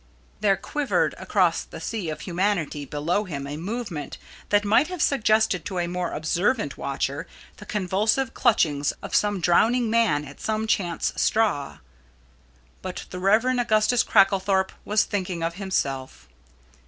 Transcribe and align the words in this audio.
There 0.39 0.57
quivered 0.57 1.13
across 1.19 1.61
the 1.63 1.79
sea 1.79 2.09
of 2.09 2.21
humanity 2.21 2.85
below 2.85 3.25
him 3.25 3.45
a 3.45 3.55
movement 3.55 4.17
that 4.49 4.65
might 4.65 4.87
have 4.87 4.99
suggested 4.99 5.63
to 5.65 5.77
a 5.77 5.85
more 5.85 6.13
observant 6.13 6.75
watcher 6.75 7.27
the 7.57 7.67
convulsive 7.67 8.33
clutchings 8.33 8.93
of 9.03 9.13
some 9.13 9.39
drowning 9.39 9.91
man 9.91 10.25
at 10.25 10.41
some 10.41 10.65
chance 10.65 11.13
straw. 11.17 11.77
But 12.81 13.05
the 13.11 13.19
Rev. 13.19 13.45
Augustus 13.59 14.03
Cracklethorpe 14.03 14.71
was 14.85 15.03
thinking 15.03 15.43
of 15.43 15.53
himself. 15.61 16.27